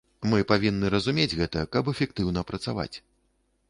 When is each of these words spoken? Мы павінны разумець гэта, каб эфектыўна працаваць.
Мы 0.29 0.39
павінны 0.51 0.91
разумець 0.95 1.37
гэта, 1.43 1.69
каб 1.77 1.95
эфектыўна 1.97 2.49
працаваць. 2.53 2.93